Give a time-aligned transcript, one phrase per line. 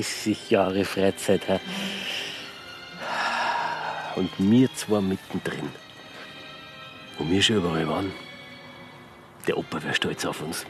[0.00, 1.42] 30 Jahre Freizeit.
[1.46, 1.58] He.
[4.16, 5.68] Und wir zwei mittendrin.
[7.18, 8.12] Wo wir schon überall waren.
[9.46, 10.64] Der Opa wäre stolz auf uns.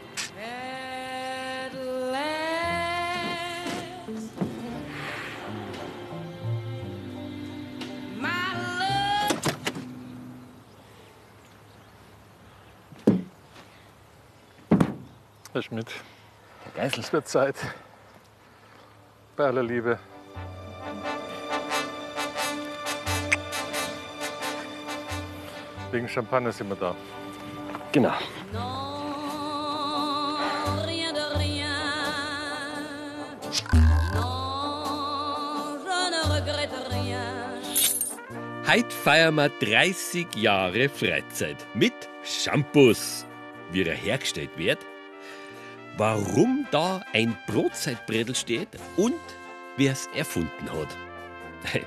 [15.53, 15.89] Herr Schmidt,
[16.65, 17.01] Herr Geisel.
[17.01, 17.57] es wird Zeit.
[19.41, 19.99] Bei aller Liebe.
[25.91, 26.95] Wegen Champagner sind wir da.
[27.91, 28.13] Genau.
[38.69, 41.95] Heute feiern wir 30 Jahre Freizeit mit
[42.25, 43.25] Shampoos.
[43.73, 44.81] Wie er hergestellt wird,
[45.97, 49.15] warum da ein Brotzeitbredel steht und
[49.77, 50.89] wer es erfunden hat.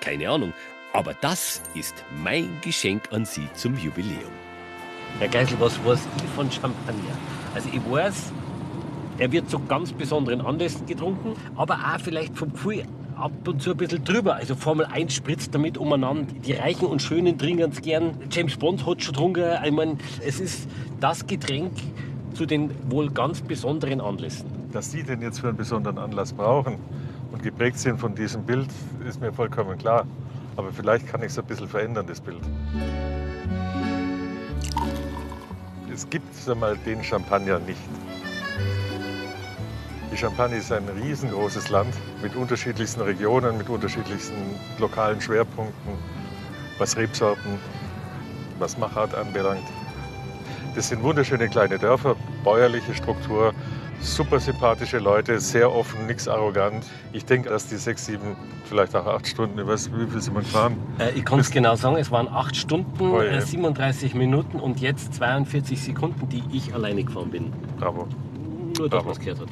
[0.00, 0.52] Keine Ahnung,
[0.92, 4.32] aber das ist mein Geschenk an Sie zum Jubiläum.
[5.18, 7.16] Herr Geisel, was weiß ich von Champagner?
[7.54, 8.32] Also ich weiß,
[9.18, 12.84] er wird zu ganz besonderen Anlässen getrunken, aber auch vielleicht vom Gefühl
[13.16, 14.34] ab und zu ein bisschen drüber.
[14.34, 16.32] Also Formel 1 spritzt damit umeinander.
[16.46, 18.18] Die Reichen und Schönen trinken es gern.
[18.30, 19.58] James Bond hat schon getrunken.
[19.64, 20.68] Ich meine, es ist
[21.00, 21.72] das Getränk
[22.36, 24.46] zu den wohl ganz besonderen Anlässen.
[24.72, 26.76] Dass Sie den jetzt für einen besonderen Anlass brauchen
[27.32, 28.68] und geprägt sind von diesem Bild,
[29.08, 30.06] ist mir vollkommen klar.
[30.56, 32.40] Aber vielleicht kann ich es ein bisschen verändern, das Bild.
[35.92, 37.80] Es gibt sag mal, den Champagner nicht.
[40.12, 44.36] Die Champagne ist ein riesengroßes Land mit unterschiedlichsten Regionen, mit unterschiedlichsten
[44.78, 45.92] lokalen Schwerpunkten,
[46.78, 47.58] was Rebsorten,
[48.58, 49.66] was Machart anbelangt.
[50.76, 53.54] Das sind wunderschöne kleine Dörfer, bäuerliche Struktur,
[53.98, 56.84] super sympathische Leute, sehr offen, nichts arrogant.
[57.14, 60.42] Ich denke, dass die sechs, sieben, vielleicht auch acht Stunden, weiß, wie viel sind wir
[60.42, 60.76] gefahren?
[60.98, 64.78] Äh, ich kann es genau sagen, es waren 8 Stunden, Oh äh, 37 Minuten und
[64.78, 67.54] jetzt 42 Sekunden, die ich alleine gefahren bin.
[67.78, 68.06] Bravo.
[68.76, 69.10] Nur das, Bravo.
[69.10, 69.48] was gehört hat.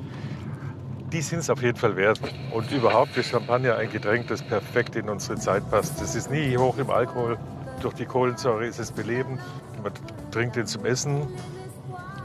[1.10, 2.20] Die sind es auf jeden Fall wert.
[2.52, 6.02] Und überhaupt ist Champagner ein Getränk, das perfekt in unsere Zeit passt.
[6.02, 7.38] Es ist nie hoch im Alkohol.
[7.80, 9.40] Durch die Kohlensäure ist es belebend.
[9.84, 9.92] Man
[10.30, 11.28] trinkt ihn zum Essen,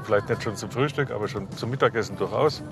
[0.06, 2.64] vielleicht nicht schon zum Frühstück, aber schon zum Mittagessen durchaus.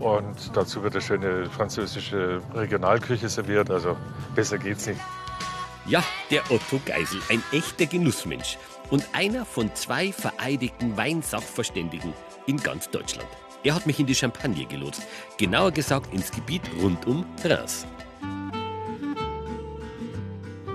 [0.00, 3.70] Und dazu wird eine schöne französische Regionalküche serviert.
[3.70, 3.96] Also
[4.34, 5.00] besser geht's nicht.
[5.86, 8.58] Ja, der Otto Geisel, ein echter Genussmensch
[8.90, 12.12] und einer von zwei vereidigten Weinsachverständigen
[12.46, 13.28] in ganz Deutschland.
[13.64, 15.02] Er hat mich in die Champagne gelotst,
[15.38, 17.86] genauer gesagt ins Gebiet rund um Reims.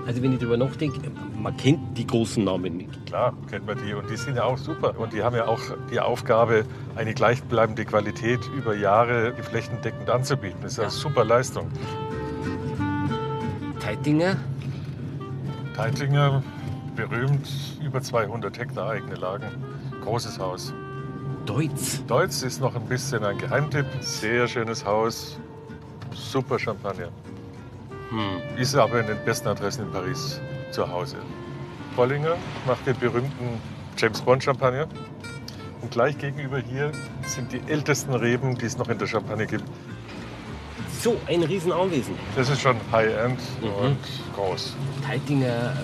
[0.06, 1.00] Also wenn ich darüber nachdenke,
[1.40, 3.06] man kennt die großen Namen nicht.
[3.06, 4.98] Klar, kennt man die und die sind ja auch super.
[4.98, 5.60] Und die haben ja auch
[5.90, 10.58] die Aufgabe, eine gleichbleibende Qualität über Jahre flächendeckend anzubieten.
[10.62, 10.90] Das ist eine Ja.
[10.90, 11.68] super Leistung.
[13.80, 14.36] Teitinger,
[15.74, 16.42] Teitlinger,
[16.96, 17.48] berühmt,
[17.82, 19.46] über 200 Hektar eigene Lagen,
[20.02, 20.72] großes Haus.
[21.46, 22.02] Deutz.
[22.06, 25.38] Deutz ist noch ein bisschen ein Geheimtipp, sehr schönes Haus,
[26.12, 27.08] super Champagner.
[28.14, 28.58] Hm.
[28.60, 31.16] Ist aber in den besten Adressen in Paris zu Hause.
[31.96, 32.36] Bollinger
[32.66, 33.60] macht den berühmten
[33.96, 34.86] James Bond Champagner.
[35.82, 36.92] Und gleich gegenüber hier
[37.26, 39.64] sind die ältesten Reben, die es noch in der Champagne gibt.
[41.02, 42.14] So ein Riesenanwesen.
[42.36, 43.68] Das ist schon High-End Mhm.
[43.86, 43.98] und
[44.34, 44.74] groß.
[45.06, 45.74] Teitinger,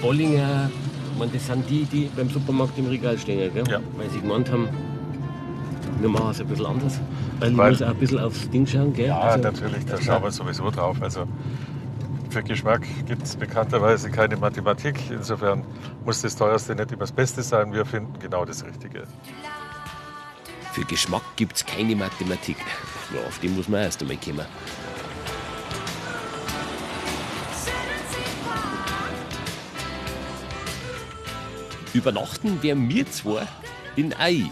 [0.00, 0.70] Bollinger,
[1.12, 3.64] ich meine, das sind die, die beim Supermarkt im Regal stehen, gell?
[3.68, 3.80] Ja.
[3.98, 4.68] weil sie gemeint haben,
[6.00, 6.98] wir machen es ein bisschen anders.
[7.38, 8.92] Weil ich Weil- muss auch ein bisschen aufs Ding schauen.
[8.94, 9.08] Gell?
[9.08, 10.96] Ja, Also, natürlich, da schauen wir sowieso drauf.
[11.00, 11.24] Also
[12.32, 14.98] für Geschmack gibt es bekannterweise keine Mathematik.
[15.10, 15.66] Insofern
[16.02, 17.74] muss das teuerste nicht immer das Beste sein.
[17.74, 19.04] Wir finden genau das Richtige.
[20.72, 22.56] Für Geschmack gibt es keine Mathematik.
[23.14, 24.46] Ja, auf die muss man erst einmal kommen.
[31.92, 33.46] Übernachten wären wir zwar
[33.96, 34.50] in Ai.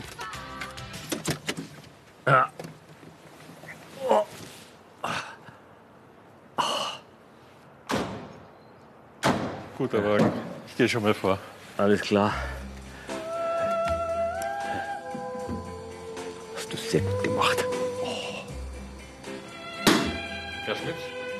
[9.80, 10.30] Guter Wagen.
[10.68, 11.38] Ich gehe schon mal vor.
[11.78, 12.34] Alles klar.
[16.54, 17.64] Hast du sehr gut gemacht.
[20.66, 20.94] Herr Schmidt,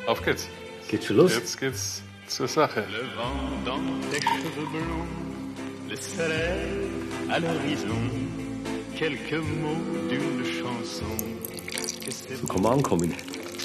[0.07, 0.49] auf geht's.
[0.89, 1.35] Geht schon los?
[1.35, 2.81] Jetzt geht's zur Sache.
[2.91, 3.79] Le vent dans
[4.11, 5.07] tes cheveux blonds,
[5.91, 6.89] le soleil
[7.29, 8.01] à l'horizon,
[8.97, 11.05] quelques mots d'une chanson.
[12.41, 13.15] So kann man ankommen.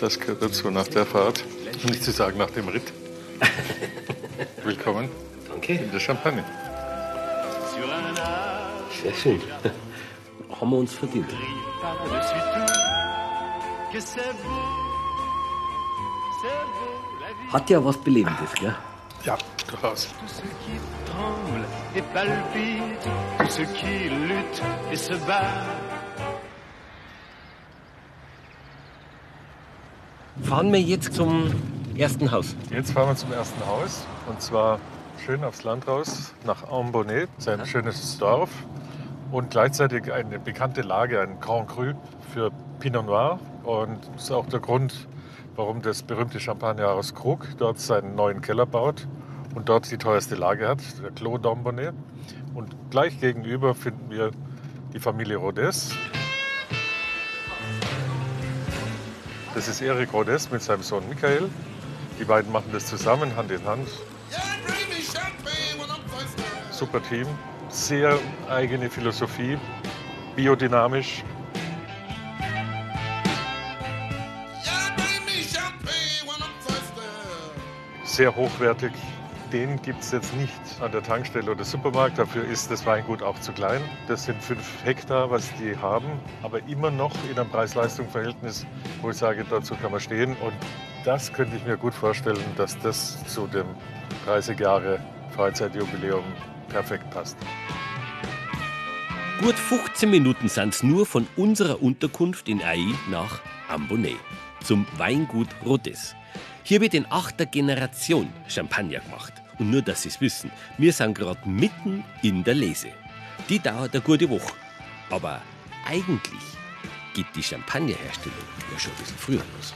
[0.02, 1.46] Das gehört dazu nach der Fahrt.
[1.86, 2.92] Nicht zu sagen nach dem Ritt.
[4.66, 5.10] Willkommen
[5.48, 5.74] Danke.
[5.74, 6.44] in der Champagne.
[9.00, 9.40] Sehr schön.
[10.60, 11.28] Haben wir uns verdient.
[17.54, 18.76] Hat ja was Belebendes, gell?
[19.24, 20.08] Ja, durchaus.
[30.42, 32.56] Fahren wir jetzt zum ersten Haus.
[32.72, 34.80] Jetzt fahren wir zum ersten Haus und zwar
[35.26, 38.50] schön aufs Land raus nach Ambonnet, das ist ein schönes Dorf
[39.32, 41.94] und gleichzeitig eine bekannte Lage, ein Grand Cru
[42.34, 45.08] für Pinot Noir und das ist auch der Grund,
[45.56, 49.08] warum das berühmte Champagner aus Krug dort seinen neuen Keller baut
[49.56, 51.94] und dort die teuerste Lage hat, der Clos d'Ambonnet.
[52.54, 54.32] Und gleich gegenüber finden wir
[54.94, 55.92] die Familie Rodez.
[59.54, 61.50] Das ist Eric Rodez mit seinem Sohn Michael.
[62.20, 63.88] Die beiden machen das zusammen, Hand in Hand.
[66.72, 67.28] Super Team,
[67.70, 68.20] sehr
[68.50, 69.58] eigene Philosophie,
[70.36, 71.24] biodynamisch.
[78.06, 78.92] Sehr hochwertig.
[79.52, 80.52] Den gibt es jetzt nicht
[80.82, 82.18] an der Tankstelle oder Supermarkt.
[82.18, 83.82] Dafür ist das Weingut auch zu klein.
[84.08, 86.08] Das sind fünf Hektar, was die haben,
[86.42, 88.66] aber immer noch in einem Preis-Leistung-Verhältnis,
[89.02, 90.36] wo ich sage, dazu kann man stehen.
[90.38, 90.54] Und
[91.04, 93.68] das könnte ich mir gut vorstellen, dass das zu dem
[94.26, 95.00] 30 Jahre
[95.36, 96.24] Freizeitjubiläum
[96.70, 97.38] perfekt passt.
[99.42, 104.18] Gut 15 Minuten sind's nur von unserer Unterkunft in Ai nach Ambonnet,
[104.64, 106.16] zum Weingut Rodez.
[106.68, 109.34] Hier wird in achter Generation Champagner gemacht.
[109.60, 112.88] Und nur, dass Sie es wissen, wir sind gerade mitten in der Lese.
[113.48, 114.52] Die dauert eine gute Woche.
[115.12, 115.44] Aber
[115.86, 116.44] eigentlich
[117.14, 118.40] geht die Champagnerherstellung
[118.74, 119.76] ja schon ein bisschen früher los.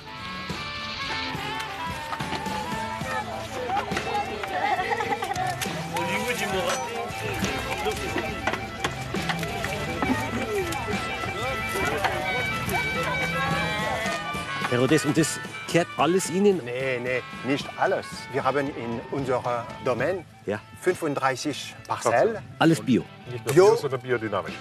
[14.69, 16.61] Herr Rodez, und das kehrt alles Ihnen?
[16.63, 18.05] Nee, nee, nicht alles.
[18.31, 20.61] Wir haben in unserem Domain Ja.
[20.81, 22.37] 35 Parzellen.
[22.59, 23.03] Alles Bio.
[23.31, 23.53] Nicht Bio.
[23.53, 24.53] bio, sondern biodynamisch.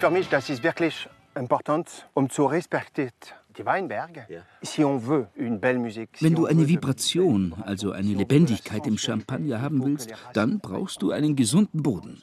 [0.00, 3.12] Für mich, das ist wirklich important, um zu respektieren
[3.56, 4.26] die Weinberge.
[4.28, 4.40] Ja.
[4.62, 6.16] Si on veut une belle musique.
[6.18, 11.12] si Wenn du eine Vibration, also eine Lebendigkeit im Champagner haben willst, dann brauchst du
[11.12, 12.22] einen gesunden Boden.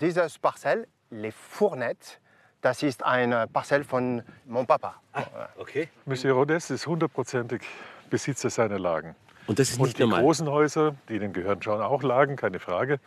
[0.00, 2.18] Dieses Parzell, les Fournettes,
[2.62, 4.94] das ist eine Parzelle von mon Papa.
[5.58, 5.88] Okay.
[6.04, 7.62] Monsieur Rodez ist hundertprozentig
[8.10, 9.14] Besitzer seiner Lagen.
[9.46, 10.22] Und das ist Und nicht die normal.
[10.22, 12.98] großen Häuser, denen gehören schon auch Lagen, keine Frage.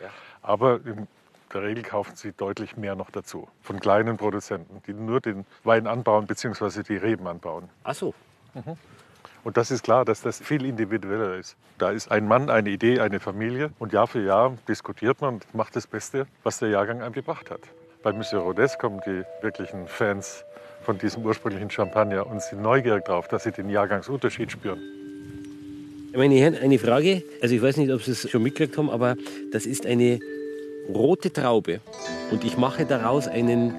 [0.42, 1.06] Aber in
[1.52, 3.48] der Regel kaufen sie deutlich mehr noch dazu.
[3.62, 6.82] Von kleinen Produzenten, die nur den Wein anbauen bzw.
[6.82, 7.68] die Reben anbauen.
[7.84, 8.14] Ach so.
[9.44, 11.56] Und das ist klar, dass das viel individueller ist.
[11.78, 13.70] Da ist ein Mann, eine Idee, eine Familie.
[13.78, 17.50] Und Jahr für Jahr diskutiert man und macht das Beste, was der Jahrgang einem gebracht
[17.50, 17.60] hat.
[18.02, 20.46] Bei Monsieur Rodez kommen die wirklichen Fans
[20.80, 24.80] von diesem ursprünglichen Champagner und sind neugierig darauf, dass sie den Jahrgangsunterschied spüren.
[26.16, 27.22] Meine Herren, eine Frage.
[27.42, 29.16] Also ich weiß nicht, ob Sie es schon mitgekriegt haben, aber
[29.52, 30.18] das ist eine
[30.88, 31.80] rote Traube.
[32.30, 33.74] Und ich mache daraus einen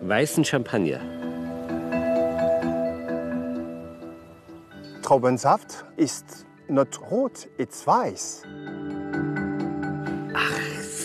[0.00, 1.00] weißen Champagner.
[5.02, 8.44] Traubensaft ist nicht rot, ist weiß.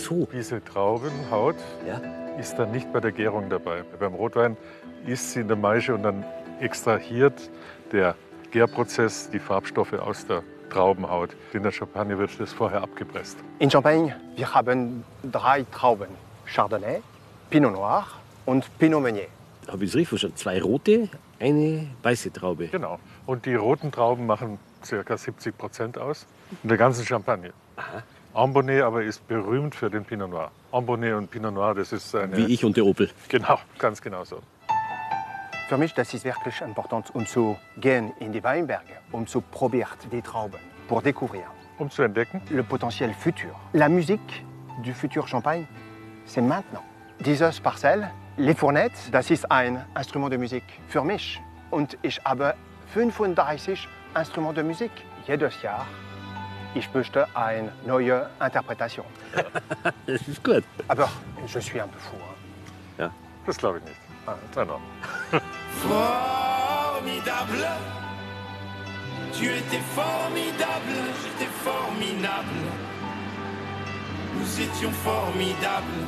[0.05, 0.27] So.
[0.31, 1.55] Diese Traubenhaut
[1.87, 1.99] Ja.
[2.39, 3.83] ist dann nicht bei der Gärung dabei.
[3.99, 4.55] Beim Rotwein
[5.07, 6.23] ist sie in der Maische und dann
[6.59, 7.49] extrahiert
[7.91, 8.13] der
[8.51, 11.31] Gärprozess die Farbstoffe aus der Traubenhaut.
[11.53, 13.35] In der Champagner wird das vorher abgepresst.
[13.57, 16.09] In Champagne, wir haben drei Trauben.
[16.45, 17.01] Chardonnay,
[17.49, 18.05] Pinot Noir
[18.45, 19.25] und Pinot Meunier.
[19.67, 20.37] Habe ich es richtig verstanden?
[20.37, 21.09] Zwei rote,
[21.39, 22.67] eine weiße Traube.
[22.67, 22.99] Genau.
[23.25, 25.17] Und die roten Trauben machen ca.
[25.17, 26.27] 70 Prozent aus
[26.61, 27.51] in der ganzen Champagne.
[28.35, 30.51] Ambonnet aber ist berühmt für den Pinot Noir.
[30.73, 32.35] Ambonnet und Pinot Noir, das ist eine...
[32.35, 33.09] Wie ich und der Opel.
[33.29, 34.41] Genau, ganz genau so.
[35.69, 39.97] Für mich das ist wirklich important, um zu gehen in die Weinberge, um zu probieren
[40.11, 41.45] die Trauben, pour découvrir
[41.77, 43.55] Um zu entdecken, le potentiel futur.
[43.71, 44.43] La musique
[44.83, 45.65] du futur Champagne,
[46.25, 46.83] c'est maintenant.
[47.21, 51.41] Dieses Parcelle, les Fournettes, das ist ein Instrument de Musik für mich.
[51.71, 52.53] Und ich habe
[52.93, 54.91] 35 Instrumente de Musik.
[55.25, 55.85] Jedes Jahr,
[56.75, 59.05] ich möchte eine neue Interpretation.
[60.05, 60.63] Das ist gut.
[60.87, 61.09] Aber
[61.47, 62.17] je suis un peu fou.
[62.99, 63.09] hein.
[63.45, 63.97] das glaube ich nicht.
[64.27, 65.41] Ah, Nein, nein.
[65.81, 67.67] Formidable.
[69.33, 72.69] Tu étais formidable, j'étais formidable.
[74.37, 76.05] Nous étions formidables.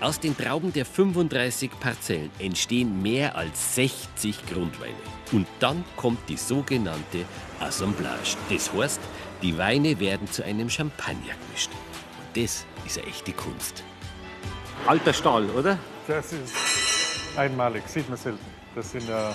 [0.00, 4.94] Aus den Trauben der 35 Parzellen entstehen mehr als 60 Grundweine.
[5.32, 7.24] Und dann kommt die sogenannte
[7.60, 8.36] Assemblage.
[8.48, 9.00] Das heißt,
[9.42, 11.70] die Weine werden zu einem Champagner gemischt.
[11.72, 13.84] Und das ist eine echte Kunst.
[14.86, 15.78] Alter Stahl, oder?
[16.06, 16.54] Das ist
[17.36, 18.44] einmalig, sieht man selten.
[18.74, 19.34] Das sind ja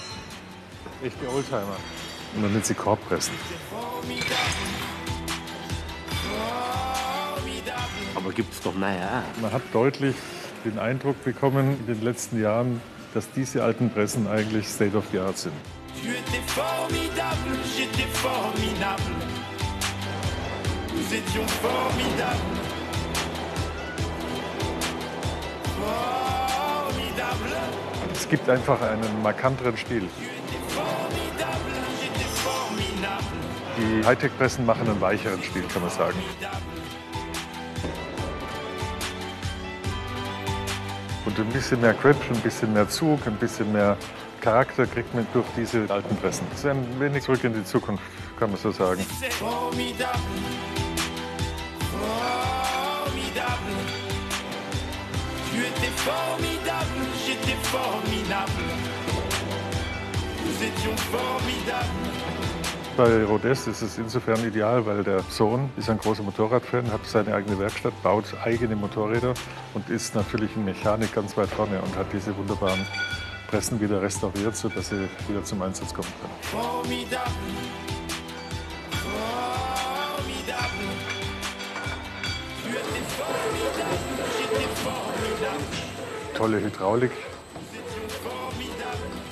[1.04, 1.78] Echte Oldtimer.
[2.36, 3.34] Und man nennt sie Korbpressen.
[8.16, 9.24] Aber gibt's doch naja.
[9.42, 10.16] Man hat deutlich
[10.64, 12.82] den Eindruck bekommen in den letzten Jahren,
[13.14, 15.54] dass diese alten Pressen eigentlich State of the Art sind.
[21.04, 22.38] Nous étions formidables.
[25.78, 27.58] Formidable,
[28.14, 30.08] Es gibt einfach einen markanteren Stil.
[33.78, 36.20] Die Hightech-Pressen machen einen weicheren Stil, kann man sagen.
[41.26, 43.98] Und ein bisschen mehr Grip, ein bisschen mehr Zug, ein bisschen mehr
[44.40, 46.46] Charakter kriegt man durch diese alten Pressen.
[46.54, 48.04] Es ist ein wenig zurück in die Zukunft,
[48.38, 49.06] kann man so sagen.
[53.34, 53.64] Formidable.
[53.64, 54.04] Formidable.
[55.52, 58.52] Tu étais formidable, j'étais formidable.
[60.46, 61.88] Nous étions formidables.
[62.96, 67.34] Bei Rhodes ist es insofern ideal, weil der Sohn ist ein großer Motorradfan, hat seine
[67.34, 69.34] eigene Werkstatt, baut eigene Motorräder
[69.74, 72.86] und ist natürlich in Mechanik ganz weit vorne und hat diese wunderbaren
[73.48, 76.84] Pressen wieder restauriert, sodass sie wieder zum Einsatz kommen können.
[86.44, 87.12] Tolle Hydraulik.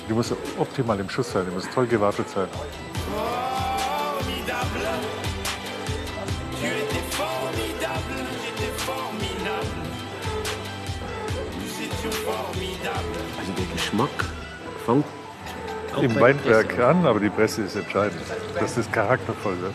[0.08, 2.48] Die muss optimal im Schuss sein, die muss toll gewartet sein.
[13.38, 14.08] Also der Geschmack
[14.86, 15.04] fängt
[16.00, 18.22] Im Weinberg an, aber die Presse ist entscheidend,
[18.58, 19.74] dass das charaktervoll wird.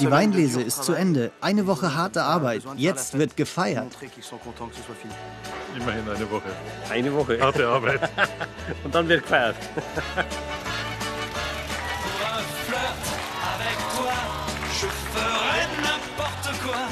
[0.00, 1.30] Die Weinlese ist zu Ende.
[1.40, 2.62] Eine Woche harte Arbeit.
[2.76, 3.96] Jetzt wird gefeiert.
[5.76, 6.50] Immerhin eine Woche.
[6.90, 7.40] Eine Woche.
[7.40, 8.00] Harte Arbeit.
[8.84, 9.56] Und dann wird gefeiert.
[14.80, 16.82] Je ferais n'importe quoi.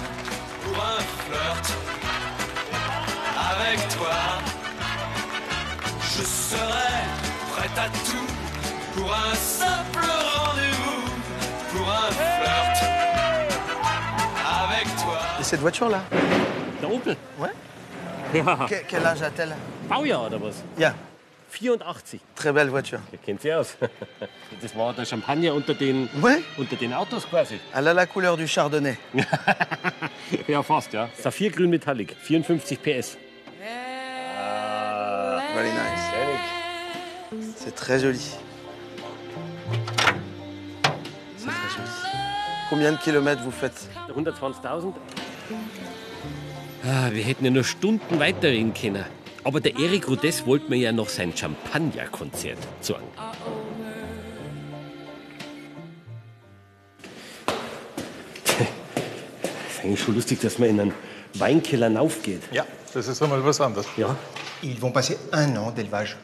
[0.63, 1.69] Pour un flirt
[3.51, 4.21] avec toi,
[6.17, 7.03] je serais
[7.53, 8.31] prête à tout.
[8.95, 10.12] Pour un simple
[15.53, 16.01] cette voiture-là,
[16.81, 17.15] Der Opel?
[17.39, 17.51] Ouais.
[18.35, 18.67] Ja.
[18.67, 19.55] que- quel âge a-t-elle
[19.87, 20.63] Baujahr oder was?
[20.79, 20.95] Ja,
[21.51, 22.21] 84.
[22.35, 23.01] très belle voiture.
[23.13, 23.77] Ihr kennt sie aus.
[24.63, 27.59] Das war der Champagner unter den, Ouais, unter den Autos quasi.
[27.75, 28.97] elle a la couleur du chardonnay.
[30.49, 31.09] Ja, fast, ja.
[31.23, 33.19] Saphirgrün Metallic, 54 PS.
[35.55, 36.01] Very nice.
[37.59, 38.19] C'est très joli.
[41.37, 41.91] C'est très joli.
[42.71, 44.95] Combien de kilomètres vous faites 120.000.
[46.85, 49.05] Ah, wir hätten ja noch Stunden weiterreden können.
[49.45, 53.03] Aber der Eric Rudess wollte mir ja noch sein Champagner-Konzert zeigen.
[58.45, 60.95] Das ist eigentlich schon lustig, dass man in einen
[61.35, 62.43] Weinkeller aufgeht.
[62.53, 62.65] Ja.
[62.95, 63.87] Das ist einmal was anderes.
[63.97, 64.15] Ja.
[64.63, 66.15] Ils vont passer un an d'élevage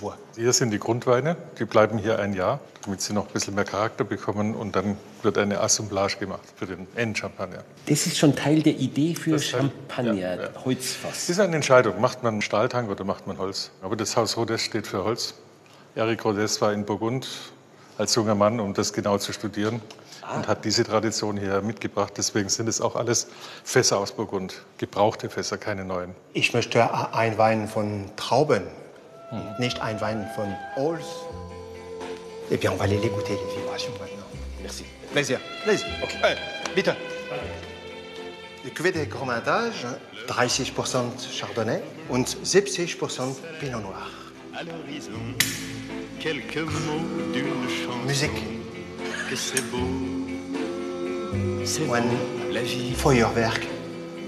[0.00, 0.14] bois.
[0.36, 3.64] Hier sind die Grundweine, die bleiben hier ein Jahr, damit sie noch ein bisschen mehr
[3.64, 7.64] Charakter bekommen und dann wird eine Assemblage gemacht für den Endchampagner.
[7.86, 10.48] Das ist schon Teil der Idee für Das Champagner, ja, ja.
[10.64, 11.16] Holzfass.
[11.16, 13.70] Es ist eine Entscheidung, macht man Stahltank oder macht man Holz.
[13.82, 15.34] Aber das Haus Rodez steht für Holz.
[15.94, 17.26] Eric Rodez war in Burgund
[17.98, 19.80] als junger Mann, um das genau zu studieren
[20.34, 22.12] und hat diese Tradition hierher mitgebracht.
[22.16, 23.28] Deswegen sind es auch alles
[23.64, 26.14] Fässer aus Burgund, gebrauchte Fässer, keine neuen.
[26.32, 28.62] Ich möchte ein Wein von Trauben,
[29.58, 31.04] nicht ein Wein von Holz.
[32.50, 34.26] Eh bien, on va aller les goûter, les vibrations maintenant.
[34.62, 34.84] Merci.
[35.12, 35.40] Plaisir.
[35.64, 35.86] Plaisir.
[36.02, 36.18] Okay.
[36.22, 36.36] Äh,
[36.74, 36.94] bitte.
[38.64, 39.86] Die Cuvée des Grommages,
[40.28, 41.04] 30%
[41.38, 44.10] Chardonnay und 70% Pinot Noir.
[44.54, 45.12] À l'horizon,
[46.20, 47.98] quelques mots d'une chanson.
[48.06, 48.30] Musique.
[49.30, 49.78] Que c'est beau,
[51.64, 52.04] c'est beau, One
[52.52, 52.92] la vie.
[52.94, 53.66] Feuerwerk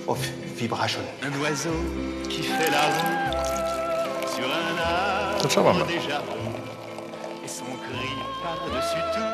[0.06, 0.18] of
[0.56, 1.00] Vibration.
[1.22, 1.70] Un oiseau
[2.28, 3.37] qui fait la
[5.46, 5.94] schauen wir arbre mal.
[7.44, 8.08] Et son cri
[8.42, 9.32] par-dessus tout.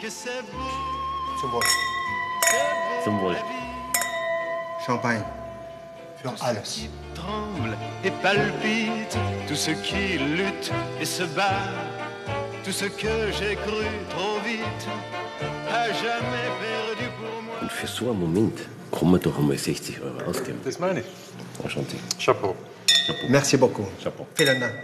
[0.00, 1.60] Que c'est beau,
[3.04, 3.30] c'est beau.
[3.30, 3.42] La vie.
[4.86, 5.22] Champagne.
[6.22, 6.62] Für alles.
[6.62, 9.16] qui tremble et palpite,
[9.48, 11.44] tout ce qui lutte et se bat,
[12.64, 14.88] tout ce que j'ai cru trop vite,
[15.68, 17.54] a jamais perdu pour moi.
[17.62, 18.58] Und für so einen Moment
[18.92, 20.60] kann man doch einmal 60 Euro ausgeben.
[20.64, 21.06] Das meine ich.
[21.70, 21.98] Schon Sie.
[23.06, 23.28] Chapeau.
[23.28, 23.86] Merci beaucoup.
[24.02, 24.26] Chapeau.
[24.34, 24.74] Vielen Dank.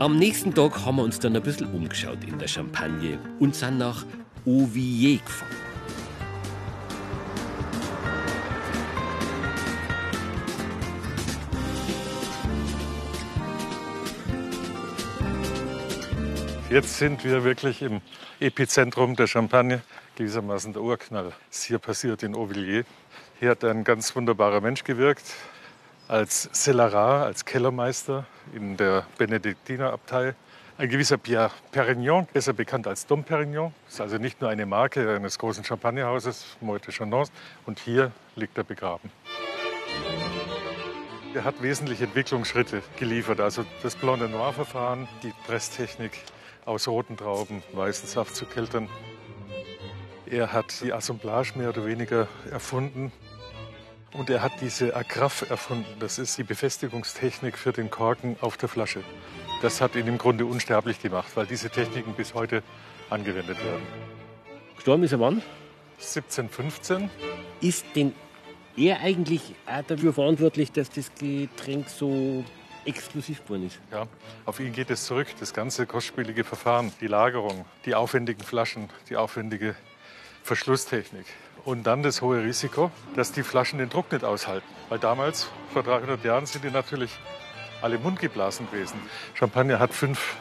[0.00, 3.78] Am nächsten Tag haben wir uns dann ein bisschen umgeschaut in der Champagne und sind
[3.78, 4.04] nach
[4.46, 5.69] Auvilliers gefahren.
[16.70, 18.00] Jetzt sind wir wirklich im
[18.38, 19.82] Epizentrum der Champagne,
[20.14, 21.32] gewissermaßen der Urknall.
[21.50, 22.86] ist hier passiert in Auvilliers.
[23.40, 25.34] Hier hat ein ganz wunderbarer Mensch gewirkt,
[26.06, 28.24] als Cellerat, als Kellermeister
[28.54, 30.36] in der Benediktinerabtei.
[30.78, 33.74] Ein gewisser Pierre Perignon, besser bekannt als Dom Perignon.
[33.88, 37.26] ist also nicht nur eine Marke eines großen Champagnerhauses, Moët de Chandon.
[37.66, 39.10] Und hier liegt er begraben.
[41.34, 43.40] Er hat wesentliche Entwicklungsschritte geliefert.
[43.40, 46.12] Also das Blanc de Noir-Verfahren, die Presstechnik
[46.64, 48.88] aus roten Trauben weißen Saft zu keltern.
[50.26, 53.12] Er hat die Assemblage mehr oder weniger erfunden.
[54.12, 55.86] Und er hat diese Agraffe erfunden.
[56.00, 59.02] Das ist die Befestigungstechnik für den Korken auf der Flasche.
[59.62, 62.62] Das hat ihn im Grunde unsterblich gemacht, weil diese Techniken bis heute
[63.08, 63.82] angewendet werden.
[64.74, 65.42] Gestorben ist er wann?
[65.98, 67.10] 1715
[67.60, 68.14] Ist denn
[68.76, 72.44] er eigentlich auch dafür verantwortlich, dass das Getränk so
[72.84, 73.78] exklusiv ist?
[73.90, 74.06] Ja,
[74.44, 75.28] auf ihn geht es zurück.
[75.38, 79.74] Das ganze kostspielige Verfahren, die Lagerung, die aufwendigen Flaschen, die aufwendige
[80.42, 81.26] Verschlusstechnik.
[81.64, 84.66] Und dann das hohe Risiko, dass die Flaschen den Druck nicht aushalten.
[84.88, 87.10] Weil damals, vor 300 Jahren, sind die natürlich
[87.82, 88.98] alle mundgeblasen gewesen.
[89.34, 90.36] Champagner hat 5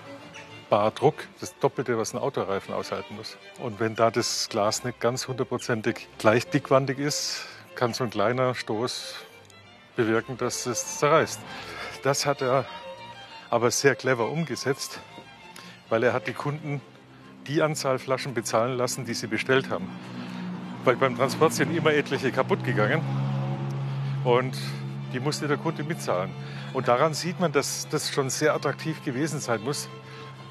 [0.70, 3.38] Bar Druck, das Doppelte, was ein Autoreifen aushalten muss.
[3.58, 8.54] Und wenn da das Glas nicht ganz hundertprozentig gleich dickwandig ist, kann so ein kleiner
[8.54, 9.16] Stoß
[9.96, 11.40] bewirken, dass es zerreißt.
[12.04, 12.66] Das hat er
[13.50, 15.00] aber sehr clever umgesetzt,
[15.90, 16.82] weil er hat die Kunden
[17.48, 19.90] die Anzahl Flaschen bezahlen lassen, die sie bestellt haben.
[20.86, 23.02] Weil beim Transport sind immer etliche kaputt gegangen
[24.24, 24.58] und
[25.12, 26.32] die musste der Kunde mitzahlen.
[26.74, 29.90] Und daran sieht man, dass das schon sehr attraktiv gewesen sein muss,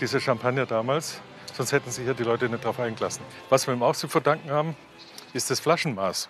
[0.01, 1.21] dieser Champagner damals.
[1.55, 3.23] Sonst hätten sich ja die Leute nicht darauf eingelassen.
[3.49, 4.77] Was wir ihm auch zu verdanken haben,
[5.33, 6.29] ist das Flaschenmaß.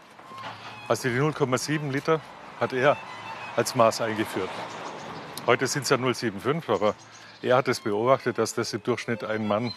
[0.87, 2.21] Also die 0,7 Liter
[2.61, 2.97] hat er
[3.57, 4.51] als Maß eingeführt.
[5.49, 6.95] Heute sind es ja 0,75, aber
[7.41, 9.73] er hat es beobachtet, dass das im Durchschnitt ein Mann,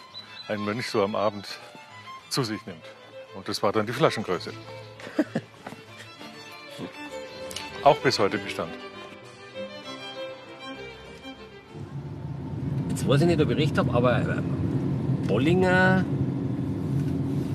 [0.49, 1.47] ein Mönch so am Abend
[2.27, 2.83] zu sich nimmt.
[3.37, 4.51] Und das war dann die Flaschengröße.
[7.85, 8.73] Auch bis heute Bestand.
[12.89, 14.41] Jetzt weiß ich nicht, ob ich recht habe, aber äh,
[15.25, 16.03] Bollinger,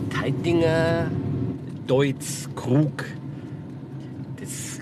[0.08, 1.10] Teitinger,
[1.86, 3.04] Deutz, Krug,
[4.40, 4.80] das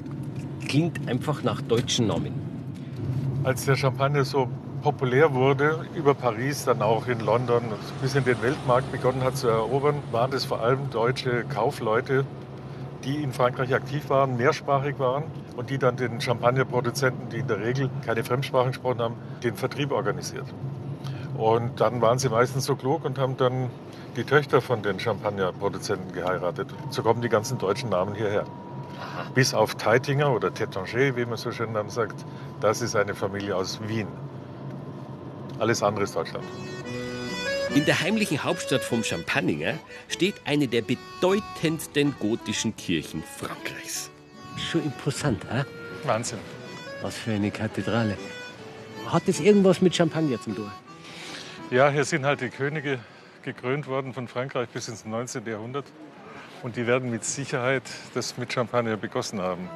[0.68, 2.43] klingt einfach nach deutschen Namen.
[3.44, 4.48] Als der Champagner so
[4.82, 7.62] populär wurde, über Paris, dann auch in London,
[8.00, 12.24] bis in den Weltmarkt begonnen hat zu erobern, waren das vor allem deutsche Kaufleute,
[13.04, 15.24] die in Frankreich aktiv waren, mehrsprachig waren
[15.58, 19.92] und die dann den Champagnerproduzenten, die in der Regel keine Fremdsprachen gesprochen haben, den Vertrieb
[19.92, 20.46] organisiert.
[21.36, 23.68] Und dann waren sie meistens so klug und haben dann
[24.16, 26.68] die Töchter von den Champagnerproduzenten geheiratet.
[26.88, 28.46] So kommen die ganzen deutschen Namen hierher.
[29.34, 32.24] Bis auf Teitinger oder Tétanger, wie man so schön dann sagt,
[32.60, 34.08] das ist eine Familie aus Wien.
[35.58, 36.44] Alles andere ist Deutschland.
[37.74, 39.74] In der heimlichen Hauptstadt vom Champagner
[40.08, 44.10] steht eine der bedeutendsten gotischen Kirchen Frankreichs.
[44.56, 45.64] Schon imposant, hä?
[46.04, 46.38] Wahnsinn.
[47.02, 48.16] Was für eine Kathedrale.
[49.06, 50.70] Hat das irgendwas mit Champagner zu tun?
[51.70, 53.00] Ja, hier sind halt die Könige
[53.42, 55.44] gekrönt worden von Frankreich bis ins 19.
[55.46, 55.86] Jahrhundert.
[56.62, 57.82] Und die werden mit Sicherheit
[58.14, 59.68] das mit Champagner begossen haben.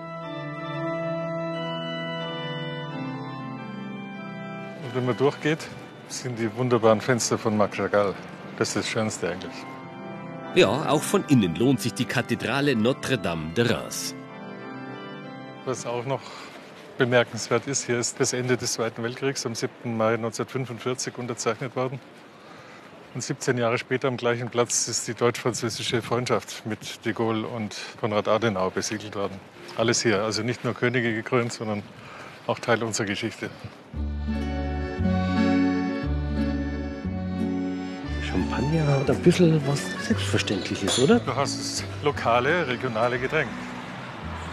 [4.84, 5.66] Und wenn man durchgeht,
[6.08, 8.14] sind die wunderbaren Fenster von Marc Chagall.
[8.56, 9.54] Das ist das Schönste eigentlich.
[10.54, 14.14] Ja, auch von innen lohnt sich die Kathedrale Notre-Dame de Reims.
[15.66, 16.22] Was auch noch
[16.96, 19.96] bemerkenswert ist, hier ist das Ende des Zweiten Weltkriegs am 7.
[19.96, 22.00] Mai 1945 unterzeichnet worden.
[23.18, 27.74] Und 17 Jahre später am gleichen Platz ist die deutsch-französische Freundschaft mit de Gaulle und
[27.98, 29.40] Konrad Adenauer besiegelt worden.
[29.76, 31.82] Alles hier, also nicht nur Könige gekrönt, sondern
[32.46, 33.50] auch Teil unserer Geschichte.
[38.22, 41.18] Champagner hat ein bisschen was Selbstverständliches, oder?
[41.18, 43.50] Du hast das lokale, regionale Getränk.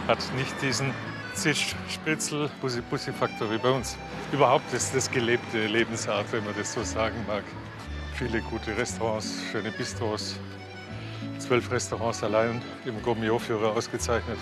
[0.08, 0.90] Hat nicht diesen
[1.34, 3.96] Zisch, Spritzel, Bussi-Bussi-Faktor wie bei uns.
[4.32, 7.44] Überhaupt ist das gelebte Lebensart, wenn man das so sagen mag.
[8.16, 10.36] Viele gute Restaurants, schöne Bistros.
[11.38, 14.38] Zwölf Restaurants allein im Gourmet-Führer ausgezeichnet.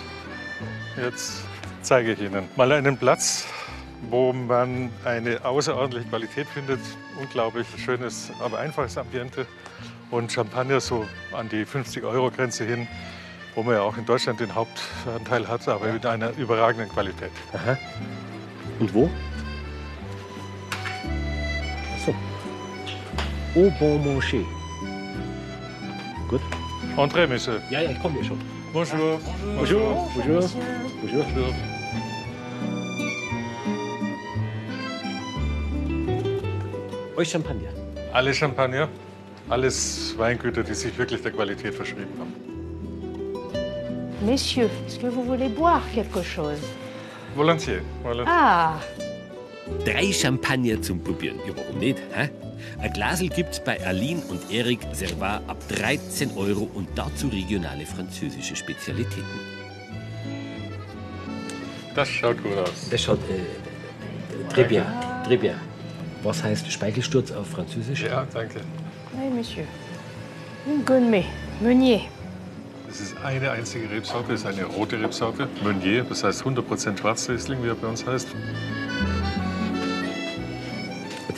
[0.95, 1.41] Jetzt
[1.81, 3.45] zeige ich Ihnen mal einen Platz,
[4.09, 6.79] wo man eine außerordentliche Qualität findet.
[7.19, 9.45] Unglaublich schönes, aber einfaches Ambiente.
[10.11, 12.87] und Champagner so an die 50-Euro-Grenze hin,
[13.55, 17.31] wo man ja auch in Deutschland den Hauptanteil hat, aber mit einer überragenden Qualität.
[17.53, 17.77] Aha.
[18.79, 19.09] Und wo?
[23.55, 24.45] Au Bon Manger.
[26.29, 26.41] Gut.
[26.97, 27.61] Entrez, Monsieur.
[27.71, 28.37] Ja, ja, ich komme hier schon.
[28.73, 29.19] Bonjour.
[29.57, 30.09] Bonjour.
[30.13, 30.41] Bonjour.
[31.01, 31.53] Bonjour.
[37.15, 37.69] Euch Champagner.
[38.11, 38.89] Alle Champagner,
[39.49, 42.33] alles Weingüter, die sich wirklich der Qualität verschrieben haben.
[44.25, 46.59] Messieurs, est-ce que vous voulez boire quelque chose?
[47.35, 47.81] Volontiers.
[48.03, 48.27] volontiers.
[48.27, 48.79] Ah,
[49.83, 51.39] Drei Champagner zum Probieren.
[51.47, 51.97] Ja, warum nicht?
[52.13, 52.29] Hä?
[52.79, 58.55] Ein Glasel gibt's bei Aline und Eric Servat ab 13 Euro und dazu regionale französische
[58.55, 59.23] Spezialitäten.
[61.95, 62.89] Das schaut gut aus.
[62.91, 64.83] Das schaut äh, très bien,
[65.27, 65.55] très bien.
[66.23, 68.03] Was heißt Speichelsturz auf Französisch?
[68.03, 68.59] Ja, danke.
[69.17, 69.65] oui, monsieur.
[70.85, 71.25] Gonmet,
[71.61, 72.01] Meunier.
[72.87, 77.63] Das ist eine einzige Rebsorte, das ist eine rote Rebsorte, Meunier, das heißt 100% Schwarzriesling,
[77.63, 78.27] wie er bei uns heißt.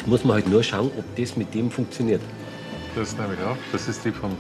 [0.08, 2.22] Jetzt muss man halt nur schauen, ob das mit dem funktioniert.
[2.96, 3.58] Das nehme ich auch.
[3.74, 4.38] Das ist die vom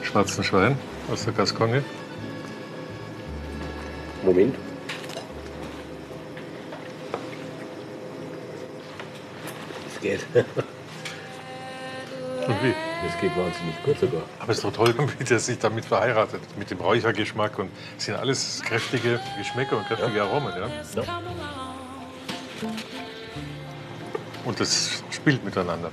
[0.00, 0.78] Schwarzen Schwein
[1.12, 1.84] aus der Gascogne.
[4.22, 4.54] Moment.
[9.84, 10.20] Das geht.
[12.46, 12.74] Und wie?
[13.06, 14.22] Das geht wahnsinnig gut sogar.
[14.40, 16.40] Aber es ist doch toll, wie der sich damit verheiratet.
[16.58, 20.54] Mit dem Räuchergeschmack und es sind alles kräftige Geschmäcker und kräftige Aromen.
[20.56, 20.70] Ja?
[24.44, 25.90] Und das spielt miteinander.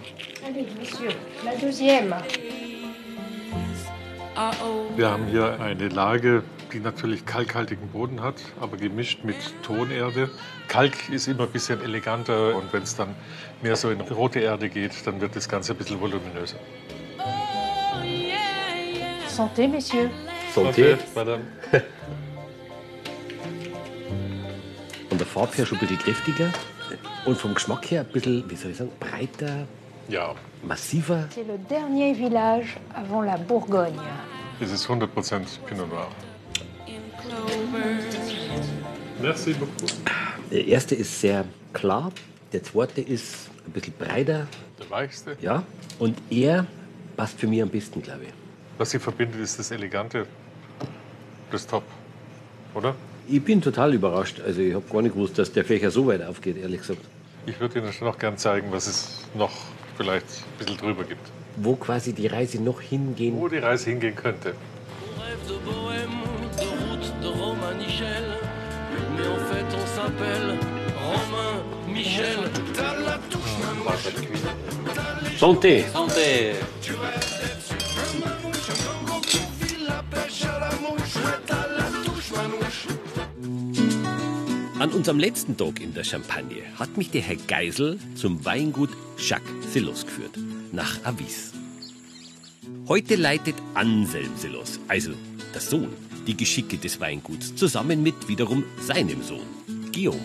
[4.96, 10.30] Wir haben hier eine Lage, die natürlich kalkhaltigen Boden hat, aber gemischt mit Tonerde.
[10.68, 13.16] Kalk ist immer ein bisschen eleganter und wenn es dann
[13.62, 16.58] mehr so in rote Erde geht, dann wird das Ganze ein bisschen voluminöser.
[19.28, 20.10] Santé, messieurs.
[20.54, 20.98] Santé.
[21.16, 21.44] Madame.
[25.10, 26.52] Von der Farbe her schon ein bisschen kräftiger
[27.30, 29.68] und vom Geschmack her ein bisschen, wie soll ich sagen, breiter,
[30.10, 31.26] Ja, massiver.
[31.36, 33.94] C'est le dernier village avant la Bourgogne.
[34.60, 35.06] es ist 100%
[35.68, 36.08] Pinot Noir.
[39.22, 39.92] Merci beaucoup.
[40.52, 42.12] Der erste ist sehr klar,
[42.52, 44.48] der zweite ist ein bisschen breiter,
[44.80, 45.38] Der weichste.
[45.42, 45.62] ja,
[46.00, 46.65] und er
[47.15, 48.34] passt für mich am besten, glaube ich.
[48.80, 50.26] Was sie verbindet, ist das Elegante,
[51.52, 51.84] das Top,
[52.74, 52.96] oder?
[53.28, 54.42] Ich bin total überrascht.
[54.44, 57.02] Also ich habe gar nicht gewusst, dass der Fächer so weit aufgeht, ehrlich gesagt.
[57.50, 59.52] Ich würde Ihnen schon noch gern zeigen, was es noch
[59.98, 61.26] vielleicht ein bisschen drüber gibt.
[61.56, 63.36] Wo quasi die Reise noch hingehen.
[63.36, 64.54] Wo die Reise hingehen könnte.
[75.50, 77.38] rêve de
[84.80, 89.74] An unserem letzten Tag in der Champagne hat mich der Herr Geisel zum Weingut Jacques
[89.74, 90.39] Sillos geführt,
[90.72, 91.52] nach Avis.
[92.88, 95.12] Heute leitet Anselm Sillos, also
[95.54, 95.89] der Sohn,
[96.28, 99.46] die Geschicke des Weinguts, zusammen mit wiederum seinem Sohn,
[99.94, 100.22] Guillaume.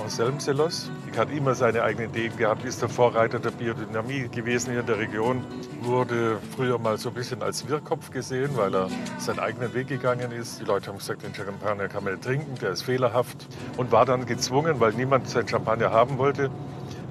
[0.00, 0.92] Anselm Sellos.
[1.12, 4.86] Er hat immer seine eigenen Ideen gehabt, ist der Vorreiter der Biodynamie gewesen hier in
[4.86, 5.44] der Region.
[5.82, 8.88] Wurde früher mal so ein bisschen als Wirrkopf gesehen, weil er
[9.18, 10.60] seinen eigenen Weg gegangen ist.
[10.60, 13.46] Die Leute haben gesagt, den Champagner kann man nicht trinken, der ist fehlerhaft.
[13.76, 16.50] Und war dann gezwungen, weil niemand seinen Champagner haben wollte,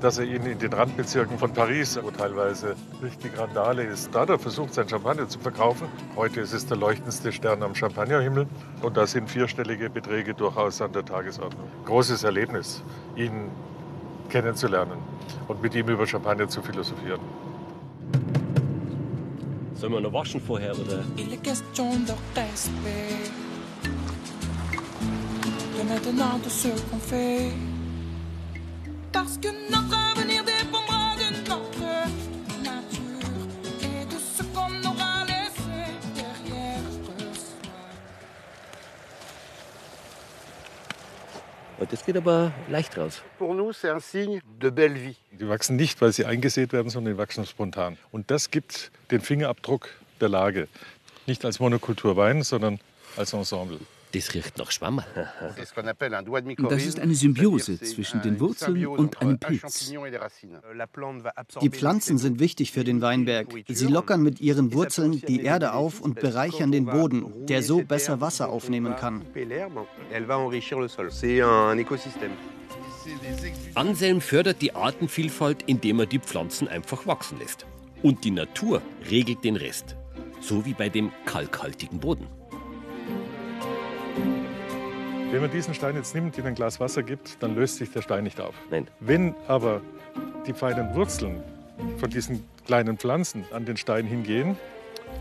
[0.01, 4.29] dass er ihn in den Randbezirken von Paris, wo teilweise richtig Randale ist, da hat
[4.29, 5.87] er versucht, sein Champagner zu verkaufen.
[6.15, 8.47] Heute ist es der leuchtendste Stern am Champagnerhimmel
[8.81, 11.67] und da sind vierstellige Beträge durchaus an der Tagesordnung.
[11.85, 12.83] Großes Erlebnis,
[13.15, 13.49] ihn
[14.29, 14.99] kennenzulernen
[15.47, 17.19] und mit ihm über Champagner zu philosophieren.
[19.79, 21.05] Sollen wir noch waschen vorher oder?
[25.87, 27.51] Maintenant de ce qu'on fait.
[29.13, 30.18] Parce que notre
[41.81, 43.21] Oh, Das geht aber leicht raus.
[43.39, 43.47] Die
[45.47, 47.97] wachsen nicht, weil sie eingesät werden, sondern die wachsen spontan.
[48.11, 49.89] Und das gibt den Fingerabdruck
[50.19, 50.67] der Lage.
[51.25, 52.81] Nicht als Monokultur Wein, sondern
[53.15, 53.79] als Ensemble.
[54.11, 59.91] Das riecht nach de Das ist eine Symbiose zwischen den Wurzeln und einem Pilz.
[61.35, 63.47] absorber Die Pflanzen sind wichtig für den Weinberg.
[63.67, 68.19] Sie lockern mit ihren Wurzeln die Erde auf und bereichern den Boden, der so besser
[68.19, 69.25] Wasser aufnehmen kann.
[69.35, 71.09] l'herbe, elle va enrichir le sol.
[71.11, 72.31] C'est un écosystème.
[73.75, 77.65] Anselm fördert die Artenvielfalt, indem er die Pflanzen einfach wachsen lässt.
[78.03, 79.95] Und die Natur regelt den Rest.
[80.41, 82.27] So wie bei dem kalkhaltigen Boden.
[85.31, 88.01] Wenn man diesen Stein jetzt nimmt, in ein Glas Wasser gibt, dann löst sich der
[88.01, 88.55] Stein nicht auf.
[88.71, 88.87] Nein.
[88.99, 89.81] Wenn aber
[90.47, 91.43] die feinen Wurzeln
[91.97, 94.57] von diesen kleinen Pflanzen an den Stein hingehen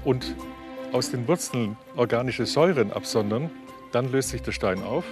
[0.05, 0.35] und
[0.93, 3.51] aus den Wurzeln organische Säuren absondern,
[3.93, 5.05] dann löst sich der Stein auf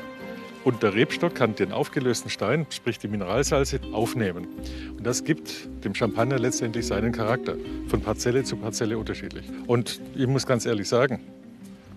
[0.64, 4.48] und der Rebstock kann den aufgelösten Stein, sprich die Mineralsalze, aufnehmen.
[4.96, 7.54] Und das gibt dem Champagner letztendlich seinen Charakter,
[7.88, 9.44] von Parzelle zu Parzelle unterschiedlich.
[9.66, 11.20] Und ich muss ganz ehrlich sagen,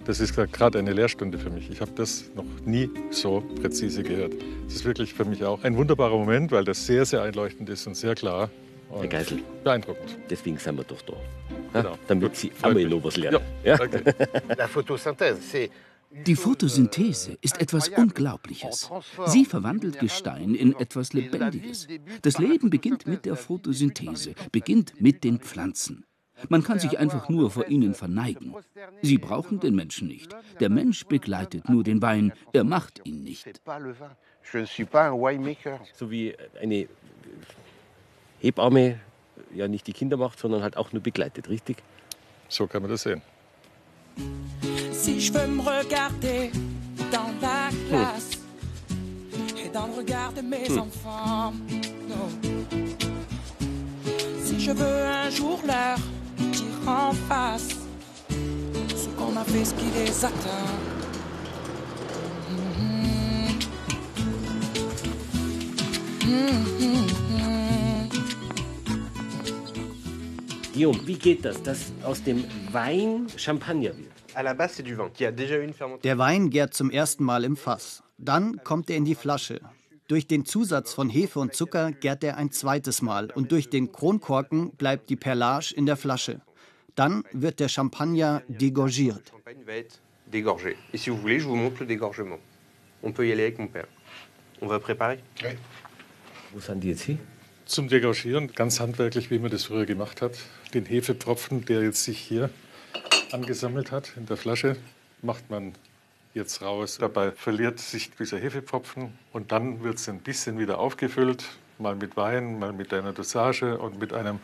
[0.09, 1.69] das ist gerade eine Lehrstunde für mich.
[1.69, 4.33] Ich habe das noch nie so präzise gehört.
[4.65, 7.85] Das ist wirklich für mich auch ein wunderbarer Moment, weil das sehr, sehr einleuchtend ist
[7.85, 8.49] und sehr klar.
[8.91, 9.43] Herr Geisel.
[9.63, 10.17] Beeindruckend.
[10.27, 11.13] Deswegen sind wir doch da.
[11.73, 11.95] Genau.
[12.07, 13.39] Damit Sie einmal noch was lernen.
[13.63, 13.83] Ja, Ja?
[15.45, 15.69] okay.
[16.25, 18.89] Die Photosynthese ist etwas Unglaubliches.
[19.27, 21.87] Sie verwandelt Gestein in etwas Lebendiges.
[22.23, 26.03] Das Leben beginnt mit der Photosynthese, beginnt mit den Pflanzen.
[26.47, 28.53] Man kann sich einfach nur vor ihnen verneigen.
[29.01, 30.33] Sie brauchen den Menschen nicht.
[30.59, 33.45] Der Mensch begleitet nur den Wein, er macht ihn nicht.
[33.45, 33.53] ne.
[35.93, 36.87] So wie eine
[38.39, 38.99] Hebamme
[39.53, 41.77] ja nicht die Kinder macht, sondern halt auch nur begleitet, richtig?
[42.47, 43.21] So kann man das sehen.
[44.91, 46.49] Si je veux me regarder
[49.73, 50.79] dans le regard de mes Hmm.
[50.79, 51.53] enfants,
[52.09, 52.29] non.
[54.43, 55.97] Si je veux un jour leur
[56.51, 57.69] dire en face
[58.95, 60.99] ce qu'on a fait, ce qui les atteint.
[70.73, 74.09] Guillaume, wie geht das, dass aus dem Wein Champagner wird?
[75.13, 75.27] Qui.
[76.03, 78.01] Der Wein gärt zum ersten Mal im Fass.
[78.17, 79.59] Dann kommt er in die Flasche.
[80.09, 83.91] Durch den Zusatz von Hefe und Zucker gärt er ein zweites Mal und durch den
[83.91, 86.41] Kronkorken bleibt die Perlage in der Flasche.
[86.95, 89.21] Dann wird der Champagner degorgiert.
[89.27, 90.75] La champagne va être dégorgée.
[90.91, 92.39] Et si vous voulez, je vous montre le dégorgement.
[93.03, 93.87] On peut y aller avec mon père.
[94.61, 95.19] On va préparer
[96.53, 97.19] Wo sind die jetzt hin?
[97.65, 100.39] Zum Degorgieren, ganz handwerklich, wie man das früher gemacht hat.
[100.73, 102.49] Den Hefepropfen, der jetzt sich hier
[103.31, 104.75] angesammelt hat in der Flasche,
[105.21, 105.73] macht man
[106.33, 106.97] jetzt raus.
[106.99, 111.45] Dabei verliert sich dieser Hefepropfen und dann wird es ein bisschen wieder aufgefüllt,
[111.77, 114.39] mal mit Wein, mal mit einer Dosage und mit einem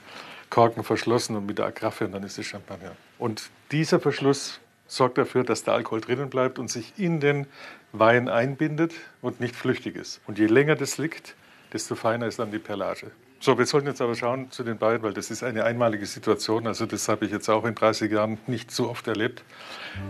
[0.50, 2.96] Korken verschlossen und mit der Agraffe und dann ist es Champagner.
[3.18, 7.48] Und dieser Verschluss sorgt dafür, dass der Alkohol drinnen bleibt und sich in den
[7.92, 10.22] Wein einbindet und nicht flüchtig ist.
[10.28, 11.36] Und je länger das liegt,
[11.74, 13.12] desto feiner ist dann die Perlage.
[13.40, 16.68] So, wir sollten jetzt aber schauen zu den beiden, weil das ist eine einmalige Situation.
[16.68, 19.44] Also das habe ich jetzt auch in 30 Jahren nicht so oft erlebt.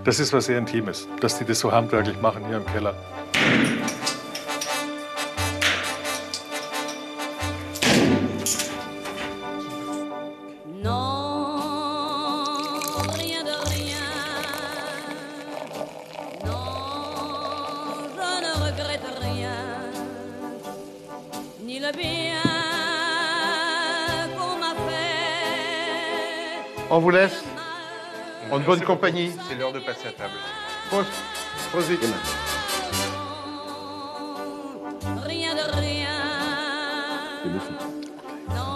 [0.03, 2.95] Das ist was sehr Intimes, dass die das so handwerklich machen hier im Keller.
[26.95, 27.43] On vous laisse
[28.49, 29.29] en bonne compagnie.
[29.49, 30.35] C'est l'heure de passer à table.
[30.89, 31.09] Prost.
[31.69, 31.99] Prost vite.
[35.25, 36.07] Rien de rien.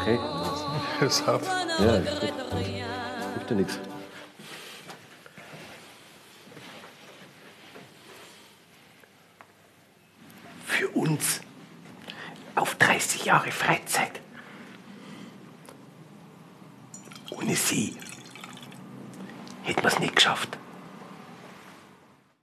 [0.02, 0.20] Okay.